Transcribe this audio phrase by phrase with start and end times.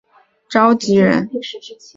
[0.49, 1.81] 张国龙及核四公投促进会召集人。